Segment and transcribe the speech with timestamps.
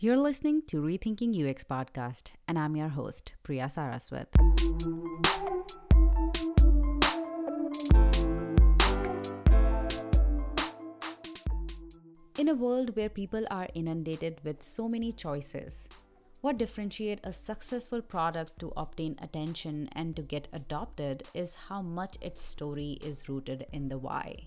[0.00, 4.26] You're listening to Rethinking UX podcast, and I'm your host, Priya Saraswat.
[12.38, 15.88] In a world where people are inundated with so many choices,
[16.42, 22.16] what differentiates a successful product to obtain attention and to get adopted is how much
[22.20, 24.46] its story is rooted in the why.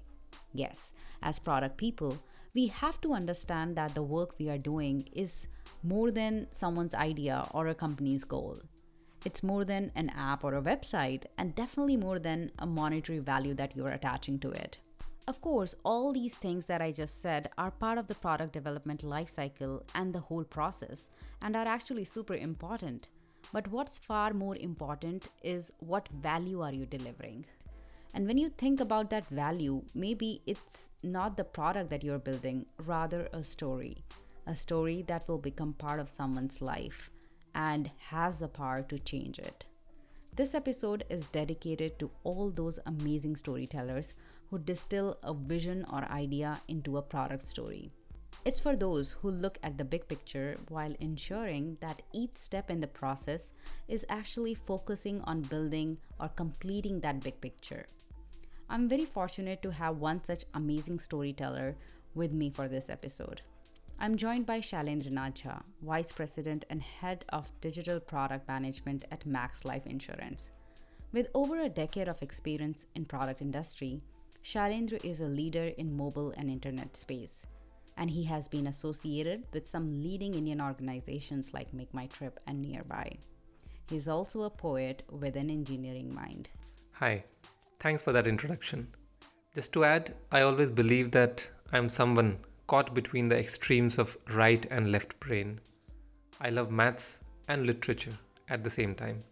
[0.54, 2.18] Yes, as product people,
[2.54, 5.48] we have to understand that the work we are doing is
[5.84, 8.60] more than someone's idea or a company's goal.
[9.24, 13.54] It's more than an app or a website, and definitely more than a monetary value
[13.54, 14.80] that you're attaching to it.
[15.28, 19.04] Of course, all these things that I just said are part of the product development
[19.04, 21.10] lifecycle and the whole process,
[21.42, 23.08] and are actually super important.
[23.54, 27.46] But what's far more important is what value are you delivering?
[28.14, 32.66] And when you think about that value, maybe it's not the product that you're building,
[32.86, 34.04] rather a story.
[34.48, 37.10] A story that will become part of someone's life
[37.56, 39.66] and has the power to change it.
[40.36, 44.14] This episode is dedicated to all those amazing storytellers
[44.50, 47.92] who distill a vision or idea into a product story.
[48.44, 52.80] It's for those who look at the big picture while ensuring that each step in
[52.80, 53.52] the process
[53.88, 57.86] is actually focusing on building or completing that big picture.
[58.72, 61.76] I'm very fortunate to have one such amazing storyteller
[62.16, 63.42] with me for this episode.
[64.00, 65.44] I'm joined by Shailendra Nath
[65.82, 70.52] Vice President and Head of Digital Product Management at Max Life Insurance.
[71.12, 74.02] With over a decade of experience in product industry,
[74.42, 77.46] Shailendra is a leader in mobile and internet space,
[77.98, 83.18] and he has been associated with some leading Indian organizations like MakeMyTrip and nearbuy.
[83.90, 86.50] He's also a poet with an engineering mind.
[86.94, 87.26] Hi,
[87.82, 88.88] thanks for that introduction.
[89.56, 94.64] Just to add, I always believe that I'm someone caught between the extremes of right
[94.70, 95.60] and left brain.
[96.40, 98.14] I love maths and literature
[98.50, 99.24] at the same time.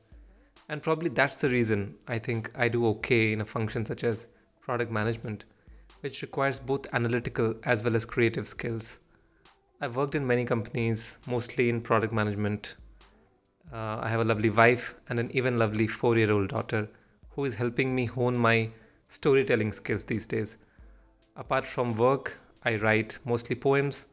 [0.68, 4.28] And probably that's the reason I think I do okay in a function such as
[4.62, 5.46] product management,
[6.00, 9.00] which requires both analytical as well as creative skills.
[9.80, 12.78] I've worked in many companies, mostly in product management.
[13.72, 16.90] Uh, I have a lovely wife and an even lovely four year old daughter
[17.40, 18.70] who is helping me hone my
[19.08, 20.58] storytelling skills these days.
[21.38, 24.08] Apart from work, I write mostly poems,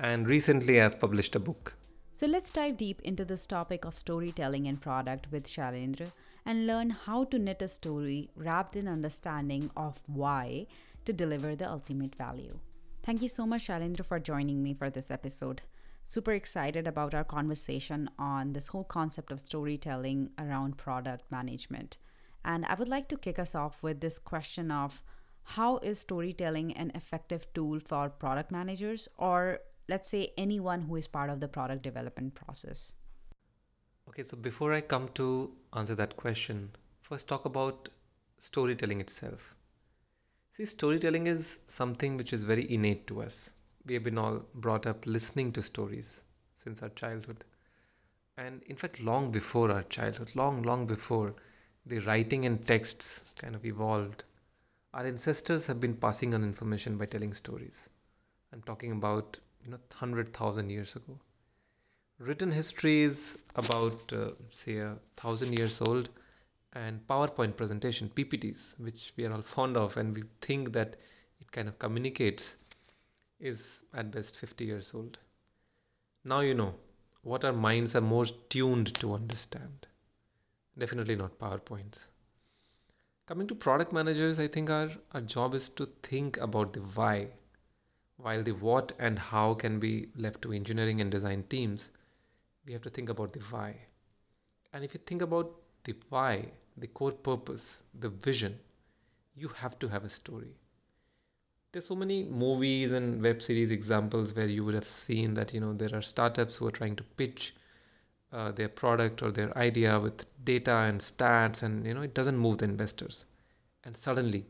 [0.00, 1.76] and recently I've published a book.
[2.14, 6.10] So let's dive deep into this topic of storytelling and product with Shailendra
[6.44, 10.66] and learn how to knit a story wrapped in understanding of why
[11.04, 12.58] to deliver the ultimate value.
[13.04, 15.62] Thank you so much, Shailendra, for joining me for this episode.
[16.04, 21.98] Super excited about our conversation on this whole concept of storytelling around product management.
[22.46, 25.02] And I would like to kick us off with this question of
[25.42, 29.58] how is storytelling an effective tool for product managers or
[29.88, 32.92] let's say anyone who is part of the product development process?
[34.08, 36.70] Okay, so before I come to answer that question,
[37.00, 37.88] first talk about
[38.38, 39.56] storytelling itself.
[40.50, 43.54] See, storytelling is something which is very innate to us.
[43.86, 46.22] We have been all brought up listening to stories
[46.54, 47.44] since our childhood.
[48.36, 51.34] And in fact, long before our childhood, long, long before
[51.86, 54.24] the writing and texts kind of evolved,
[54.92, 57.90] our ancestors have been passing on information by telling stories.
[58.52, 61.16] I'm talking about, you know, 100,000 years ago.
[62.18, 66.08] Written history is about uh, say a thousand years old
[66.72, 70.96] and powerpoint presentation ppts which we are all fond of and we think that
[71.40, 72.56] it kind of communicates
[73.38, 75.18] is at best 50 years old.
[76.24, 76.74] Now you know
[77.22, 79.86] what our minds are more tuned to understand
[80.78, 82.08] definitely not powerpoints
[83.26, 87.28] coming to product managers i think our, our job is to think about the why
[88.16, 91.90] while the what and how can be left to engineering and design teams
[92.66, 93.76] we have to think about the why.
[94.72, 95.54] And if you think about
[95.84, 98.58] the why, the core purpose, the vision,
[99.36, 100.56] you have to have a story.
[101.70, 105.60] There's so many movies and web series examples where you would have seen that you
[105.60, 107.54] know there are startups who are trying to pitch
[108.32, 112.36] uh, their product or their idea with data and stats, and you know it doesn't
[112.36, 113.26] move the investors.
[113.84, 114.46] And suddenly,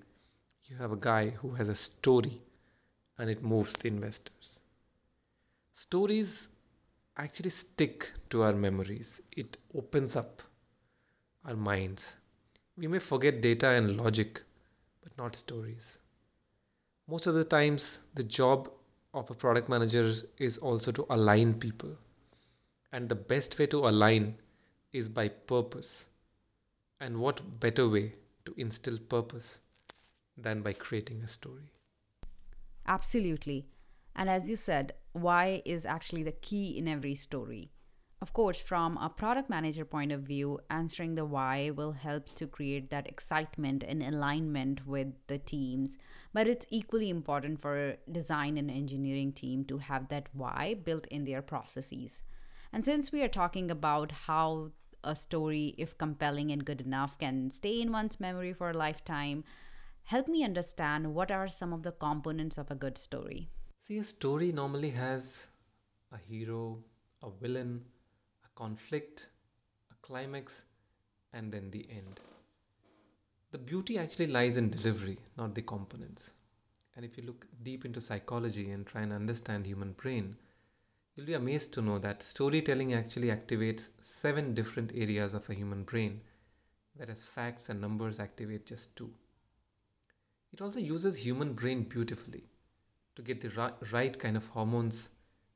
[0.65, 2.41] you have a guy who has a story,
[3.19, 4.63] and it moves the investors.
[5.73, 6.49] Stories
[7.17, 9.21] actually stick to our memories.
[9.33, 10.43] It opens up
[11.45, 12.17] our minds.
[12.77, 14.43] We may forget data and logic,
[15.03, 15.99] but not stories.
[17.09, 18.71] Most of the times, the job
[19.15, 21.97] of a product manager is also to align people.
[22.97, 24.37] And the best way to align
[24.95, 26.09] is by purpose.
[26.99, 28.15] And what better way
[28.47, 29.61] to instill purpose
[30.39, 31.71] than by creating a story?
[32.87, 33.67] Absolutely.
[34.15, 37.71] And as you said, why is actually the key in every story.
[38.23, 42.47] Of course, from a product manager point of view, answering the why will help to
[42.47, 45.99] create that excitement and alignment with the teams.
[46.33, 51.07] But it's equally important for a design and engineering team to have that why built
[51.09, 52.23] in their processes.
[52.77, 57.51] And since we are talking about how a story, if compelling and good enough, can
[57.51, 59.45] stay in one's memory for a lifetime,
[60.03, 63.49] help me understand what are some of the components of a good story.
[63.79, 65.49] See, a story normally has
[66.13, 66.85] a hero,
[67.23, 67.83] a villain,
[68.45, 69.31] a conflict,
[69.91, 70.67] a climax,
[71.33, 72.21] and then the end.
[73.53, 76.35] The beauty actually lies in delivery, not the components.
[76.95, 80.37] And if you look deep into psychology and try and understand human brain,
[81.17, 85.83] you'll be amazed to know that storytelling actually activates seven different areas of a human
[85.83, 86.21] brain,
[86.95, 89.11] whereas facts and numbers activate just two.
[90.53, 92.45] It also uses human brain beautifully
[93.15, 95.09] to get the right kind of hormones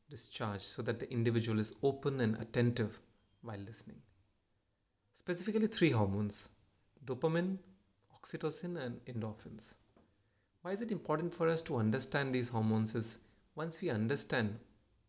[0.08, 3.00] discharged so that the individual is open and attentive
[3.42, 4.00] while listening.
[5.12, 6.48] Specifically, three hormones
[7.04, 7.58] dopamine,
[8.18, 9.74] oxytocin, and endorphins.
[10.62, 12.94] Why is it important for us to understand these hormones?
[12.94, 13.18] Is
[13.54, 14.58] once we understand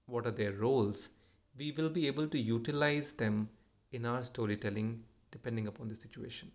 [0.05, 1.09] what are their roles,
[1.57, 3.49] we will be able to utilize them
[3.91, 6.51] in our storytelling depending upon the situation.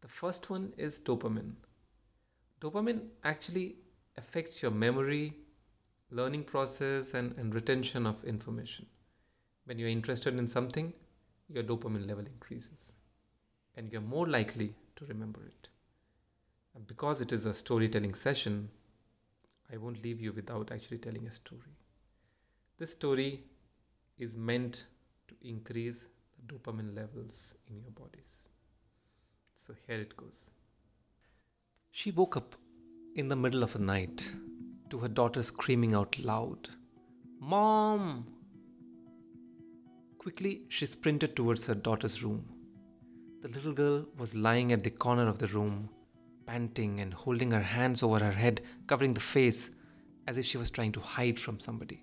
[0.00, 1.54] The first one is dopamine.
[2.60, 3.76] Dopamine actually
[4.16, 5.34] affects your memory,
[6.10, 8.86] learning process, and, and retention of information.
[9.64, 10.92] When you're interested in something,
[11.48, 12.94] your dopamine level increases
[13.76, 15.68] and you're more likely to remember it.
[16.74, 18.68] And because it is a storytelling session,
[19.72, 21.76] I won't leave you without actually telling a story.
[22.76, 23.40] This story
[24.18, 24.88] is meant
[25.28, 28.48] to increase the dopamine levels in your bodies.
[29.54, 30.50] So here it goes.
[31.92, 32.56] She woke up
[33.14, 34.34] in the middle of the night
[34.90, 36.68] to her daughter screaming out loud,
[37.38, 38.26] Mom!
[40.18, 42.44] Quickly, she sprinted towards her daughter's room.
[43.42, 45.90] The little girl was lying at the corner of the room,
[46.44, 49.70] panting and holding her hands over her head, covering the face
[50.26, 52.02] as if she was trying to hide from somebody.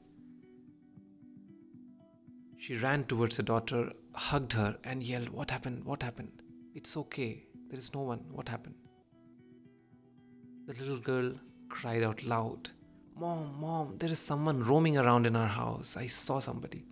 [2.62, 5.84] She ran towards her daughter, hugged her, and yelled, What happened?
[5.84, 6.44] What happened?
[6.75, 7.48] It's okay.
[7.69, 8.19] There is no one.
[8.30, 8.75] What happened?
[10.68, 11.34] The little girl
[11.69, 12.69] cried out loud,
[13.16, 15.98] Mom, Mom, there is someone roaming around in our house.
[15.98, 16.86] I saw somebody.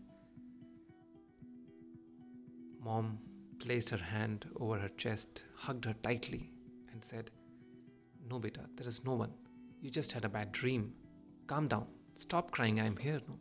[2.79, 3.19] Mom
[3.59, 6.51] placed her hand over her chest, hugged her tightly,
[6.91, 7.29] and said,
[8.27, 9.35] No, beta, there is no one.
[9.81, 10.95] You just had a bad dream.
[11.45, 11.85] Calm down.
[12.15, 12.79] Stop crying.
[12.79, 13.21] I am here.
[13.27, 13.37] No.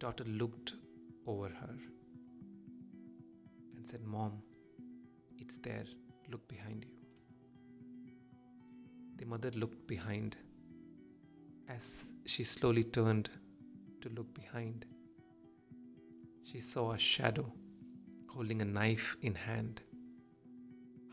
[0.00, 0.72] Daughter looked
[1.26, 1.76] over her
[3.76, 4.42] and said, Mom,
[5.38, 5.84] it's there.
[6.30, 6.96] Look behind you.
[9.18, 10.38] The mother looked behind.
[11.68, 13.28] As she slowly turned
[14.00, 14.86] to look behind,
[16.44, 17.52] she saw a shadow
[18.30, 19.82] holding a knife in hand.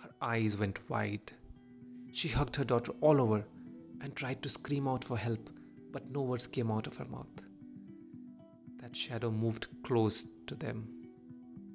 [0.02, 1.34] Her eyes went wide.
[2.14, 3.46] She hugged her daughter all over
[4.00, 5.50] and tried to scream out for help,
[5.92, 7.44] but no words came out of her mouth.
[8.88, 10.88] That shadow moved close to them,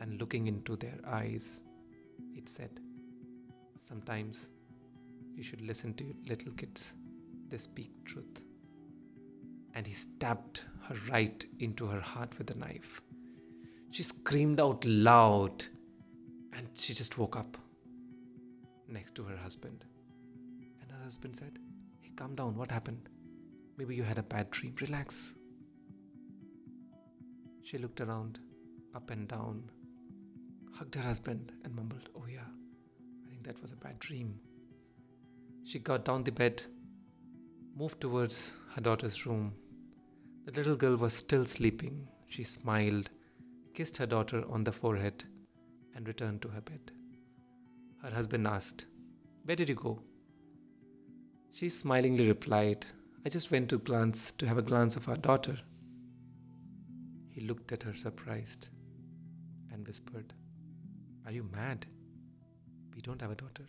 [0.00, 1.62] and looking into their eyes,
[2.34, 2.70] it said,
[3.76, 4.48] Sometimes
[5.34, 6.94] you should listen to little kids,
[7.50, 8.42] they speak truth.
[9.74, 13.02] And he stabbed her right into her heart with a knife.
[13.90, 15.66] She screamed out loud
[16.54, 17.58] and she just woke up
[18.88, 19.84] next to her husband.
[20.80, 21.58] And her husband said,
[22.00, 23.10] Hey, calm down, what happened?
[23.76, 24.74] Maybe you had a bad dream.
[24.80, 25.34] Relax.
[27.64, 28.40] She looked around,
[28.94, 29.70] up and down,
[30.72, 32.46] hugged her husband, and mumbled, Oh, yeah,
[33.24, 34.40] I think that was a bad dream.
[35.64, 36.62] She got down the bed,
[37.76, 39.54] moved towards her daughter's room.
[40.44, 42.08] The little girl was still sleeping.
[42.26, 43.10] She smiled,
[43.74, 45.24] kissed her daughter on the forehead,
[45.94, 46.90] and returned to her bed.
[48.02, 48.86] Her husband asked,
[49.44, 50.02] Where did you go?
[51.52, 52.84] She smilingly replied,
[53.24, 55.56] I just went to glance to have a glance of our daughter.
[57.42, 58.68] Looked at her surprised
[59.72, 60.32] and whispered,
[61.26, 61.84] Are you mad?
[62.94, 63.64] We don't have a daughter.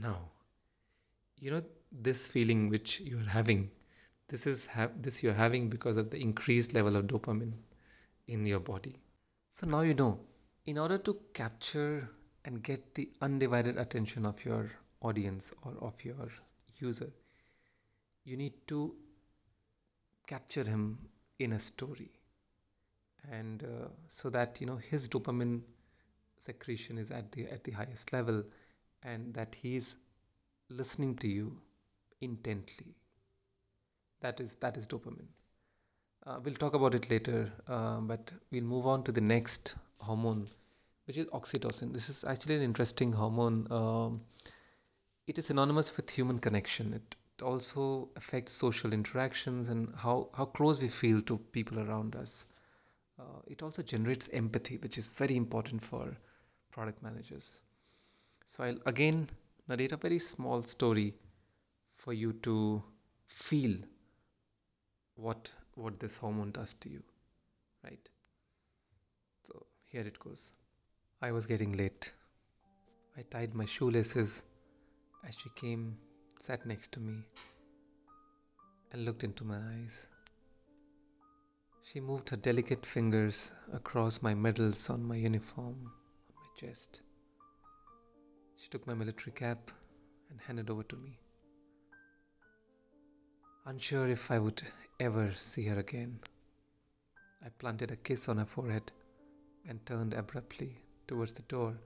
[0.00, 0.30] Now,
[1.38, 3.70] you know this feeling which you are having.
[4.28, 7.52] This is ha- this you're having because of the increased level of dopamine
[8.28, 8.94] in your body.
[9.50, 10.20] So now you know.
[10.64, 12.08] In order to capture
[12.46, 14.70] and get the undivided attention of your
[15.02, 16.28] audience or of your
[16.80, 17.12] user,
[18.24, 18.94] you need to
[20.32, 20.84] capture him
[21.38, 22.10] in a story,
[23.30, 25.60] and uh, so that you know his dopamine
[26.38, 28.42] secretion is at the at the highest level
[29.02, 29.96] and that he's
[30.80, 31.46] listening to you
[32.20, 32.94] intently.
[34.20, 35.30] That is that is dopamine.
[36.26, 40.46] Uh, we'll talk about it later, uh, but we'll move on to the next hormone,
[41.06, 41.92] which is oxytocin.
[41.92, 43.66] This is actually an interesting hormone.
[43.70, 44.20] Um,
[45.26, 46.94] it is synonymous with human connection.
[46.94, 52.14] It, it also affects social interactions and how, how close we feel to people around
[52.14, 52.46] us.
[53.18, 56.16] Uh, it also generates empathy, which is very important for
[56.70, 57.62] product managers.
[58.44, 59.26] So I'll again
[59.68, 61.14] narrate a very small story
[61.88, 62.80] for you to
[63.24, 63.76] feel
[65.16, 67.02] what what this hormone does to you,
[67.82, 68.08] right?
[69.42, 70.54] So here it goes.
[71.20, 72.12] I was getting late.
[73.16, 74.44] I tied my shoelaces
[75.26, 75.96] as she came,
[76.42, 77.22] sat next to me,
[78.90, 80.10] and looked into my eyes.
[81.84, 85.76] She moved her delicate fingers across my medals on my uniform,
[86.28, 87.02] on my chest.
[88.56, 89.70] She took my military cap
[90.30, 91.16] and handed over to me.
[93.66, 94.62] Unsure if I would
[94.98, 96.18] ever see her again,
[97.46, 98.90] I planted a kiss on her forehead
[99.68, 100.74] and turned abruptly
[101.06, 101.78] towards the door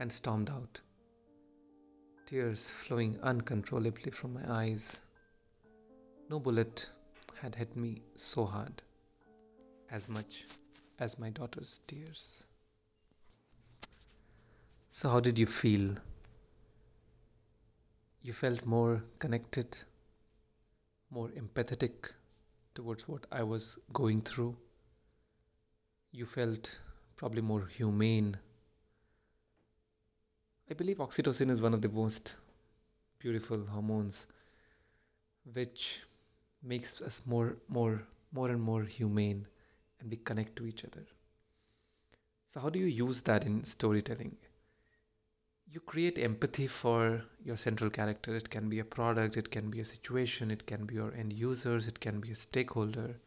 [0.00, 0.80] and stormed out,
[2.30, 5.00] tears flowing uncontrollably from my eyes.
[6.28, 6.88] No bullet
[7.42, 8.82] had hit me so hard
[9.90, 10.46] as much
[11.00, 12.46] as my daughter's tears.
[14.88, 15.96] So, how did you feel?
[18.22, 19.76] You felt more connected,
[21.10, 22.14] more empathetic
[22.74, 24.56] towards what I was going through.
[26.12, 26.80] You felt
[27.16, 28.36] probably more humane.
[30.70, 32.36] I believe oxytocin is one of the most
[33.18, 34.28] beautiful hormones
[35.52, 36.04] which
[36.62, 39.48] makes us more more more and more humane
[39.98, 41.04] and we connect to each other.
[42.46, 44.36] So, how do you use that in storytelling?
[45.66, 48.36] You create empathy for your central character.
[48.36, 51.32] It can be a product, it can be a situation, it can be your end
[51.32, 53.20] users, it can be a stakeholder.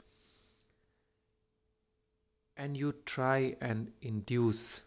[2.56, 4.86] And you try and induce,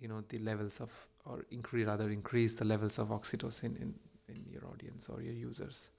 [0.00, 3.94] you know, the levels of, or increase rather increase the levels of oxytocin in,
[4.28, 5.90] in your audience or your users.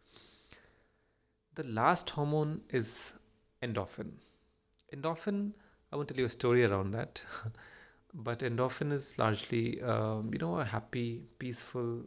[1.55, 3.15] The last hormone is
[3.61, 4.11] endorphin.
[4.93, 5.53] Endorphin
[5.91, 7.23] i won't tell you a story around that
[8.13, 12.03] but endorphin is largely um, you know a happy peaceful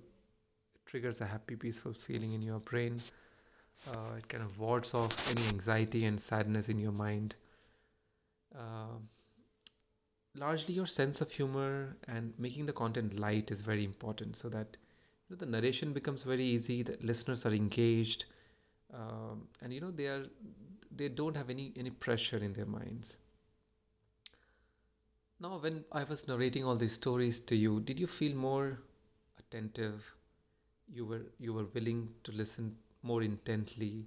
[0.87, 2.99] triggers a happy peaceful feeling in your brain.
[3.89, 7.35] Uh, it kind of wards off any anxiety and sadness in your mind.
[8.55, 8.99] Uh,
[10.35, 14.77] largely your sense of humor and making the content light is very important so that
[15.29, 18.27] you know, the narration becomes very easy the listeners are engaged
[18.95, 20.27] um, and you know they are
[20.97, 23.19] they don't have any any pressure in their minds.
[25.41, 28.79] Now when i was narrating all these stories to you did you feel more
[29.39, 30.15] attentive?
[30.89, 34.07] You were you were willing to listen more intently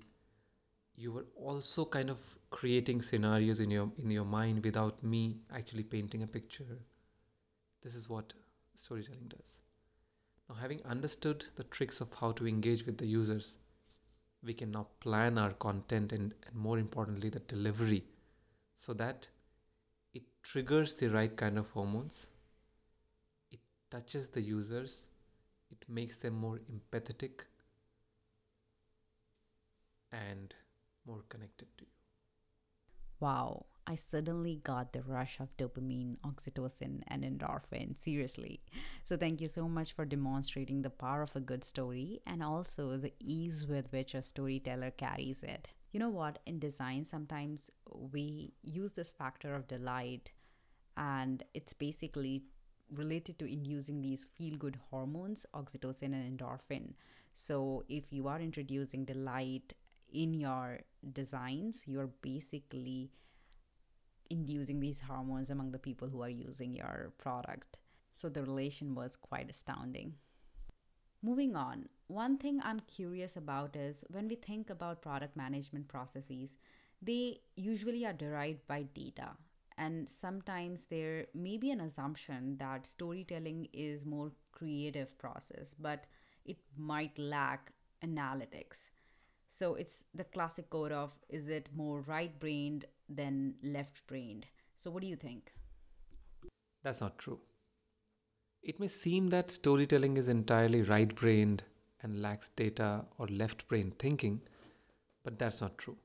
[0.97, 5.83] you were also kind of creating scenarios in your in your mind without me actually
[5.83, 6.79] painting a picture.
[7.81, 8.33] This is what
[8.75, 9.61] storytelling does.
[10.49, 13.57] Now having understood the tricks of how to engage with the users
[14.45, 18.03] we can now plan our content and, and more importantly the delivery
[18.75, 19.27] so that
[20.13, 22.29] it triggers the right kind of hormones
[23.51, 23.59] it
[23.89, 25.07] touches the users
[25.71, 27.45] it makes them more empathetic
[30.11, 30.55] and
[31.05, 31.91] more connected to you
[33.19, 37.97] Wow, I suddenly got the rush of dopamine, oxytocin, and endorphin.
[37.97, 38.61] Seriously.
[39.03, 42.97] So, thank you so much for demonstrating the power of a good story and also
[42.97, 45.69] the ease with which a storyteller carries it.
[45.91, 46.39] You know what?
[46.45, 50.31] In design, sometimes we use this factor of delight,
[50.97, 52.43] and it's basically
[52.91, 56.93] related to inducing these feel good hormones, oxytocin and endorphin.
[57.33, 59.73] So, if you are introducing delight
[60.15, 60.79] in your
[61.11, 63.11] designs, you're basically
[64.29, 67.77] inducing these hormones among the people who are using your product.
[68.13, 70.15] So the relation was quite astounding.
[71.21, 76.55] Moving on, one thing I'm curious about is when we think about product management processes,
[77.01, 79.31] they usually are derived by data.
[79.77, 86.05] And sometimes there may be an assumption that storytelling is more creative process, but
[86.45, 88.91] it might lack analytics.
[89.49, 94.45] So it's the classic code of is it more right brained than left brained?
[94.77, 95.51] So what do you think?
[96.83, 97.39] that's not true
[98.61, 101.63] it may seem that storytelling is entirely right brained
[102.01, 104.41] and lacks data or left brain thinking
[105.23, 105.97] but that's not true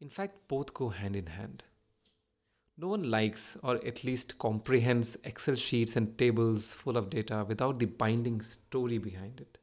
[0.00, 1.64] in fact both go hand in hand
[2.78, 7.78] no one likes or at least comprehends excel sheets and tables full of data without
[7.78, 9.58] the binding story behind it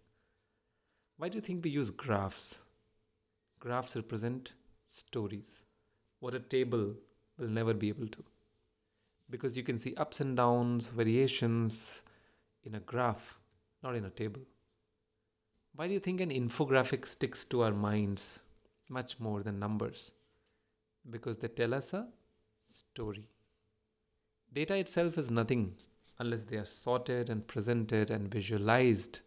[1.18, 2.64] Why do you think we use graphs?
[3.65, 4.53] Graphs represent
[4.86, 5.65] stories,
[6.19, 6.95] what a table
[7.39, 8.24] will never be able to.
[9.31, 12.03] Because you can see ups and downs, variations
[12.63, 13.39] in a graph,
[13.81, 14.43] not in a table.
[15.75, 18.43] Why do you think an infographic sticks to our minds
[18.88, 20.12] much more than numbers?
[21.10, 22.07] Because they tell us a
[22.62, 23.27] story.
[24.53, 25.75] Data itself is nothing
[26.19, 29.22] unless they are sorted and presented and visualized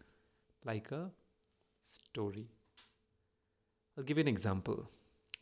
[0.64, 1.10] like a
[1.82, 2.46] story.
[3.98, 4.88] I'll give you an example.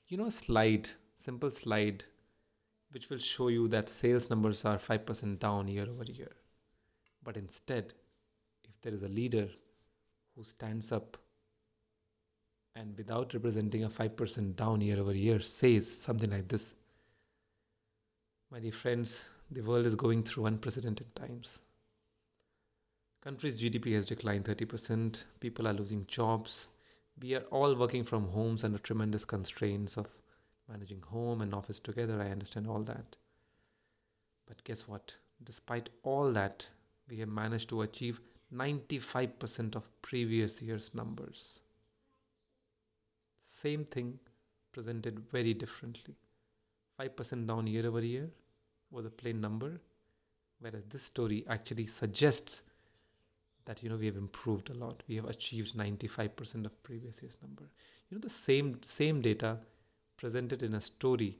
[0.08, 2.02] You know, a slide, simple slide,
[2.92, 6.32] which will show you that sales numbers are 5% down year over year.
[7.22, 7.92] But instead,
[8.64, 9.46] if there is a leader
[10.34, 11.18] who stands up
[12.74, 16.76] and without representing a 5% down year over year says something like this
[18.50, 21.64] My dear friends, the world is going through unprecedented times.
[23.20, 26.70] Country's GDP has declined 30%, people are losing jobs.
[27.20, 30.22] We are all working from homes under tremendous constraints of
[30.68, 32.20] managing home and office together.
[32.20, 33.16] I understand all that.
[34.46, 35.16] But guess what?
[35.42, 36.68] Despite all that,
[37.08, 38.20] we have managed to achieve
[38.52, 41.62] 95% of previous year's numbers.
[43.36, 44.18] Same thing
[44.72, 46.14] presented very differently.
[47.00, 48.30] 5% down year over year
[48.90, 49.80] was a plain number,
[50.60, 52.62] whereas this story actually suggests
[53.66, 55.02] that you know we have improved a lot.
[55.08, 57.64] We have achieved 95% of previous year's number.
[58.08, 59.58] You know the same same data
[60.16, 61.36] presented in a story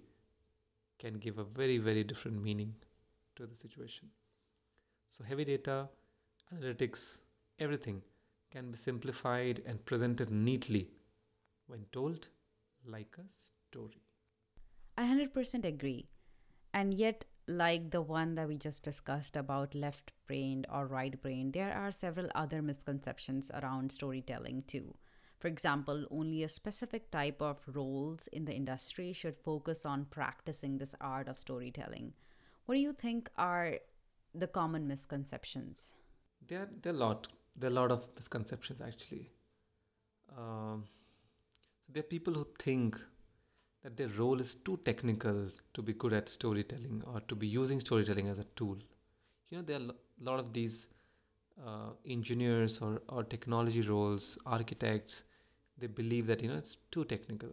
[0.99, 2.75] can give a very very different meaning
[3.37, 4.09] to the situation.
[5.09, 5.89] So heavy data
[6.55, 7.21] analytics,
[7.59, 8.03] everything
[8.51, 10.89] can be simplified and presented neatly
[11.67, 12.29] when told
[12.87, 14.03] like a story.
[14.97, 16.07] I 100% agree.
[16.73, 21.53] And yet, like the one that we just discussed about left brained or right brained,
[21.53, 24.97] there are several other misconceptions around storytelling too.
[25.39, 30.79] For example, only a specific type of roles in the industry should focus on practicing
[30.79, 32.15] this art of storytelling.
[32.65, 33.79] What do you think are
[34.35, 35.95] the common misconceptions?
[36.49, 37.29] There, there are a lot.
[37.59, 39.31] There are a lot of misconceptions actually.
[40.37, 40.85] Um,
[41.83, 42.97] so there are people who think
[43.87, 47.79] that their role is too technical to be good at storytelling or to be using
[47.79, 48.77] storytelling as a tool.
[49.49, 50.89] You know, there are a lot of these
[51.65, 55.23] uh, engineers or, or technology roles, architects,
[55.79, 57.51] they believe that, you know, it's too technical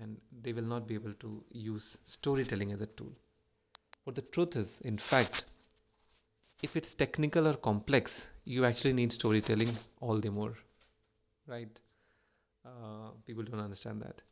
[0.00, 3.12] and they will not be able to use storytelling as a tool.
[4.06, 5.46] But the truth is, in fact,
[6.62, 10.54] if it's technical or complex, you actually need storytelling all the more,
[11.48, 11.80] right?
[12.64, 14.22] Uh, people don't understand that.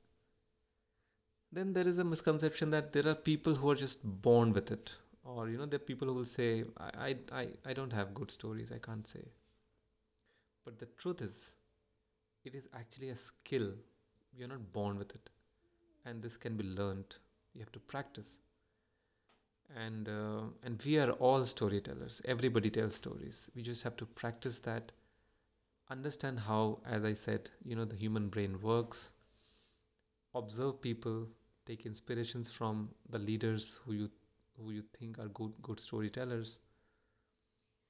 [1.52, 4.96] Then there is a misconception that there are people who are just born with it,
[5.24, 8.30] or you know, there are people who will say, I, I, I don't have good
[8.30, 9.24] stories, I can't say.
[10.64, 11.56] But the truth is,
[12.44, 13.74] it is actually a skill.
[14.32, 15.28] You're not born with it,
[16.04, 17.16] and this can be learned.
[17.54, 18.38] You have to practice.
[19.76, 22.22] And uh, and we are all storytellers.
[22.26, 23.50] Everybody tells stories.
[23.56, 24.92] We just have to practice that.
[25.90, 29.12] Understand how as i said you know the human brain works.
[30.34, 31.28] Observe people
[31.66, 34.10] take inspirations from the leaders who you
[34.56, 36.60] who you think are good good storytellers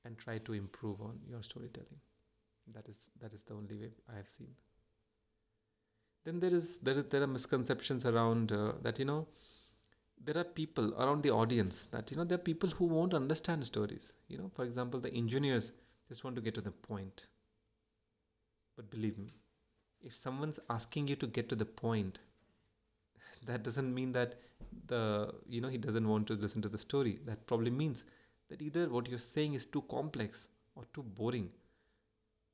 [0.04, 2.00] and try to improve on your storytelling.
[2.74, 4.54] That is that is the only way i have seen.
[6.24, 9.26] Then there is there is there are misconceptions around uh, that you know
[10.22, 13.64] there are people around the audience that you know there are people who won't understand
[13.64, 14.16] stories.
[14.28, 15.72] You know for example the engineers
[16.09, 17.28] just want to get to the point.
[18.76, 19.28] But believe me
[20.02, 22.18] if someone's asking you to get to the point
[23.44, 24.35] that doesn't mean that
[24.87, 28.04] the you know he doesn't want to listen to the story that probably means
[28.48, 31.50] that either what you're saying is too complex or too boring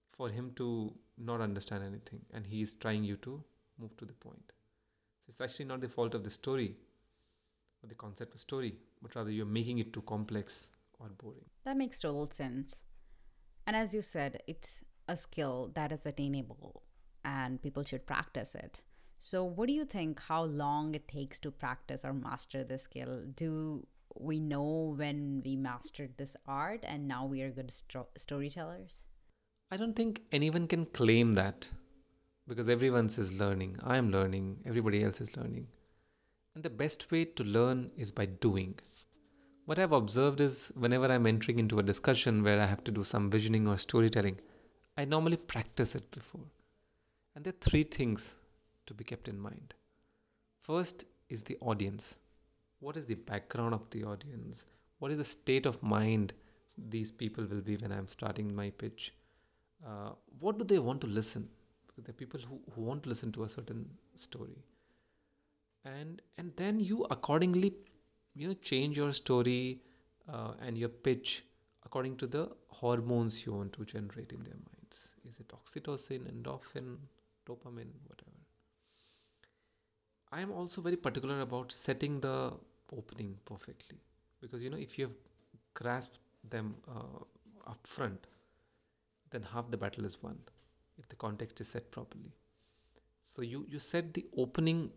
[0.08, 3.42] for him to not understand anything and he is trying you to
[3.78, 4.52] move to the point
[5.20, 6.76] so it's actually not the fault of the story
[7.82, 11.44] or the concept of story, but rather you're making it too complex or boring.
[11.64, 12.82] That makes total sense.
[13.66, 16.82] And as you said, it's a skill that is attainable
[17.24, 18.80] and people should practice it.
[19.18, 23.24] So, what do you think how long it takes to practice or master this skill?
[23.34, 29.02] Do we know when we mastered this art and now we are good sto- storytellers?
[29.70, 31.68] I don't think anyone can claim that
[32.46, 33.76] because everyone is learning.
[33.82, 35.66] I am learning, everybody else is learning.
[36.54, 38.78] And the best way to learn is by doing.
[39.64, 43.02] What I've observed is whenever I'm entering into a discussion where I have to do
[43.02, 44.38] some visioning or storytelling,
[44.96, 46.46] I normally practice it before.
[47.34, 48.38] And there are three things
[48.86, 49.74] to be kept in mind.
[50.58, 52.16] First is the audience.
[52.80, 54.66] What is the background of the audience?
[54.98, 56.32] What is the state of mind
[56.76, 59.14] these people will be when I'm starting my pitch?
[59.86, 61.48] Uh, what do they want to listen?
[62.04, 64.58] there are people who, who want to listen to a certain story
[65.84, 67.72] and and then you accordingly
[68.34, 69.80] you know change your story
[70.28, 71.42] uh, and your pitch
[71.84, 76.88] according to the hormones you want to generate in their minds is it oxytocin endorphin
[77.48, 78.35] dopamine whatever
[80.38, 82.36] i am also very particular about setting the
[82.92, 83.98] opening perfectly.
[84.40, 85.16] Because you know if you have
[85.74, 86.18] grasped
[86.50, 88.26] them uh, up front
[89.30, 90.38] then half the battle is won
[90.98, 92.32] if the context is set properly.
[93.20, 94.90] So you you set the opening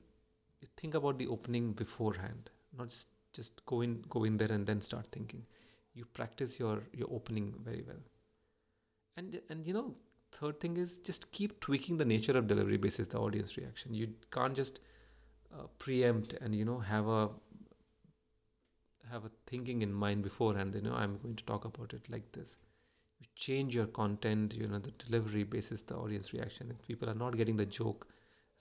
[0.62, 4.66] you think about the opening beforehand not just just go in go in there and
[4.66, 5.46] then start thinking.
[5.94, 8.04] You practice your your opening very well.
[9.18, 9.96] And and you know
[10.32, 13.94] third thing is just keep tweaking the nature of delivery basis the audience reaction.
[13.94, 14.80] You can't just
[15.54, 17.30] uh, preempt and you know have a
[19.12, 22.32] have a thinking in mind beforehand you know i'm going to talk about it like
[22.32, 22.58] this.
[23.20, 26.72] You change your content you know the delivery basis the audience reaction.
[26.72, 28.08] If people are not getting the joke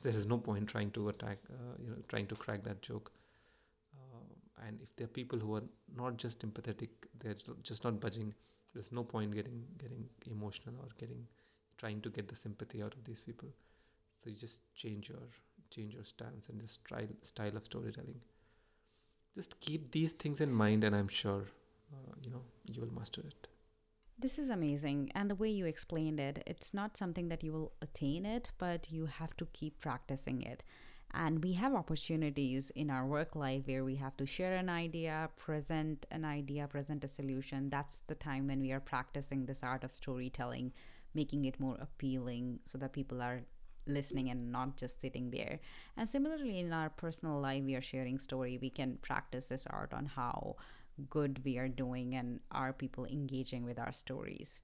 [0.03, 3.13] there is no point trying to attack uh, you know trying to crack that joke.
[3.95, 5.63] Uh, and if there are people who are
[5.97, 6.89] not just empathetic
[7.21, 8.35] they're just not budging
[8.75, 11.27] there's no point getting getting emotional or getting
[11.77, 13.49] trying to get the sympathy out of these people.
[14.11, 15.19] So you just change your
[15.71, 18.21] change your stance and the style of storytelling
[19.35, 21.45] just keep these things in mind and i'm sure
[21.93, 23.49] uh, you know you will master it
[24.21, 25.13] this is amazing.
[25.15, 28.91] And the way you explained it, it's not something that you will attain it, but
[28.91, 30.65] you have to keep practicing it.
[31.15, 35.31] And we have opportunities in our work life where we have to share an idea,
[35.37, 37.71] present an idea, present a solution.
[37.71, 40.73] That's the time when we are practicing this art of storytelling,
[41.15, 43.43] making it more appealing so that people are
[43.89, 45.61] listening and not just sitting there.
[45.97, 48.59] And similarly, in our personal life, we are sharing story.
[48.61, 50.57] We can practice this art on how
[51.11, 54.61] good we are doing and are people engaging with our stories.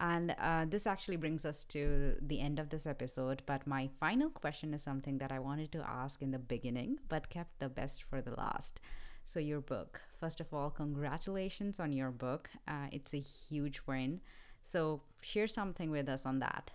[0.00, 3.42] And uh, this actually brings us to the end of this episode.
[3.46, 7.30] But my final question is something that I wanted to ask in the beginning, but
[7.30, 8.80] kept the best for the last.
[9.24, 10.02] So, your book.
[10.18, 12.50] First of all, congratulations on your book.
[12.66, 14.20] Uh, it's a huge win.
[14.64, 16.72] So, share something with us on that.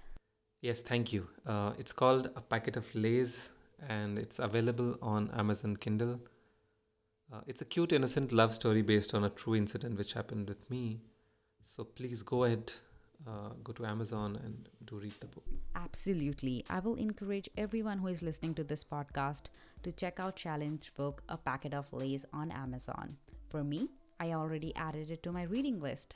[0.62, 1.28] Yes, thank you.
[1.46, 3.52] Uh, it's called A Packet of Lays
[3.90, 6.20] and it's available on Amazon Kindle.
[7.32, 10.68] Uh, it's a cute, innocent love story based on a true incident which happened with
[10.72, 11.00] me.
[11.62, 12.72] So please go ahead,
[13.28, 15.44] uh, go to Amazon and do read the book.
[15.76, 16.66] Absolutely.
[16.72, 19.50] I will encourage everyone who is listening to this podcast
[19.84, 23.18] to check out Shailen's book, A Packet of Lays, on Amazon.
[23.50, 23.90] For me,
[24.20, 26.16] I already added it to my reading list.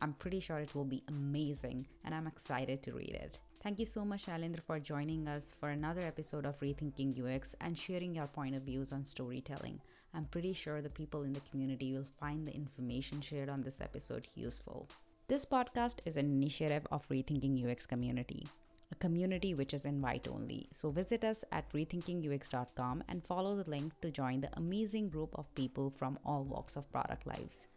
[0.00, 3.40] I'm pretty sure it will be amazing and I'm excited to read it.
[3.62, 7.78] Thank you so much, Shailendra, for joining us for another episode of Rethinking UX and
[7.78, 9.80] sharing your point of views on storytelling.
[10.12, 13.80] I'm pretty sure the people in the community will find the information shared on this
[13.80, 14.88] episode useful.
[15.28, 18.48] This podcast is an initiative of Rethinking UX community,
[18.90, 20.66] a community which is invite only.
[20.72, 25.54] So visit us at rethinkingux.com and follow the link to join the amazing group of
[25.54, 27.68] people from all walks of product lives.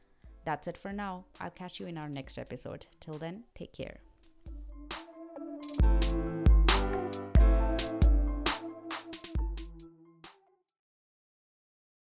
[0.45, 1.25] That's it for now.
[1.39, 2.87] I'll catch you in our next episode.
[2.99, 3.99] Till then, take care.